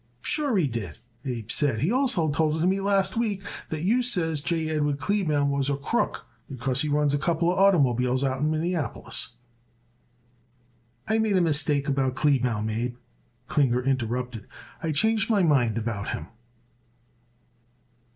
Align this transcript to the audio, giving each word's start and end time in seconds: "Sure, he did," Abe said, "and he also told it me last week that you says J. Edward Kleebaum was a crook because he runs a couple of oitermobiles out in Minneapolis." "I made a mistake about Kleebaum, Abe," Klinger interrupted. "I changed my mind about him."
"Sure, 0.23 0.57
he 0.57 0.65
did," 0.67 0.97
Abe 1.25 1.51
said, 1.51 1.75
"and 1.75 1.81
he 1.83 1.91
also 1.91 2.31
told 2.31 2.55
it 2.55 2.65
me 2.65 2.79
last 2.81 3.15
week 3.17 3.43
that 3.69 3.83
you 3.83 4.01
says 4.01 4.41
J. 4.41 4.69
Edward 4.69 4.97
Kleebaum 4.97 5.49
was 5.51 5.69
a 5.69 5.75
crook 5.77 6.25
because 6.49 6.81
he 6.81 6.89
runs 6.89 7.13
a 7.13 7.19
couple 7.19 7.51
of 7.53 7.59
oitermobiles 7.59 8.23
out 8.23 8.41
in 8.41 8.49
Minneapolis." 8.49 9.33
"I 11.07 11.19
made 11.19 11.37
a 11.37 11.39
mistake 11.41 11.87
about 11.87 12.15
Kleebaum, 12.15 12.67
Abe," 12.71 12.97
Klinger 13.45 13.83
interrupted. 13.83 14.47
"I 14.81 14.91
changed 14.91 15.29
my 15.29 15.43
mind 15.43 15.77
about 15.77 16.07
him." 16.13 16.29